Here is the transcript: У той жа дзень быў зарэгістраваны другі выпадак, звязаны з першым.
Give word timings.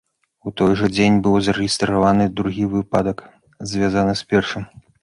У 0.47 0.53
той 0.61 0.71
жа 0.79 0.87
дзень 0.95 1.19
быў 1.27 1.35
зарэгістраваны 1.49 2.25
другі 2.41 2.65
выпадак, 2.75 3.17
звязаны 3.75 4.13
з 4.25 4.33
першым. 4.35 4.63